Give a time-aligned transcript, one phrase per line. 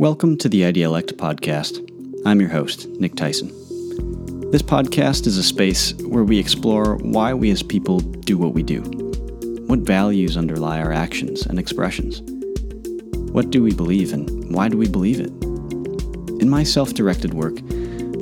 [0.00, 1.86] Welcome to the Idealect podcast.
[2.24, 3.48] I'm your host, Nick Tyson.
[4.50, 8.62] This podcast is a space where we explore why we as people do what we
[8.62, 8.80] do.
[9.66, 12.22] What values underlie our actions and expressions?
[13.30, 15.32] What do we believe and why do we believe it?
[16.40, 17.58] In my self directed work,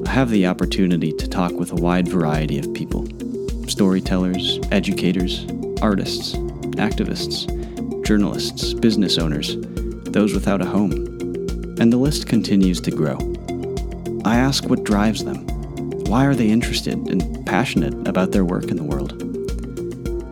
[0.05, 3.07] I have the opportunity to talk with a wide variety of people
[3.69, 5.47] storytellers, educators,
[5.81, 6.33] artists,
[6.75, 7.47] activists,
[8.05, 9.57] journalists, business owners,
[10.11, 11.08] those without a home
[11.81, 13.17] and the list continues to grow.
[14.25, 15.47] I ask what drives them.
[16.07, 19.23] Why are they interested and passionate about their work in the world?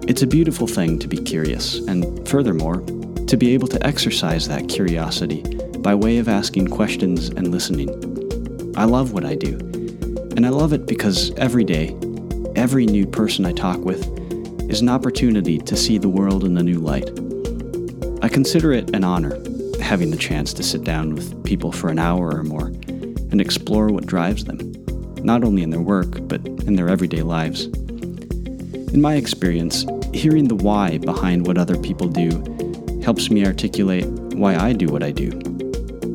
[0.09, 2.81] It's a beautiful thing to be curious, and furthermore,
[3.27, 5.43] to be able to exercise that curiosity
[5.79, 7.91] by way of asking questions and listening.
[8.77, 9.57] I love what I do,
[10.37, 11.97] and I love it because every day,
[12.57, 14.05] every new person I talk with
[14.71, 17.09] is an opportunity to see the world in a new light.
[18.23, 19.37] I consider it an honor
[19.81, 23.89] having the chance to sit down with people for an hour or more and explore
[23.89, 24.59] what drives them,
[25.23, 27.65] not only in their work, but in their everyday lives.
[28.93, 32.31] In my experience, hearing the why behind what other people do
[33.03, 35.31] helps me articulate why I do what I do.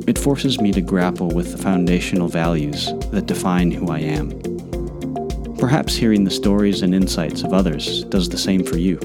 [0.07, 4.31] It forces me to grapple with the foundational values that define who I am.
[5.57, 8.99] Perhaps hearing the stories and insights of others does the same for you.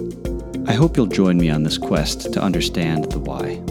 [0.66, 3.62] I hope you'll join me on this quest to understand the why.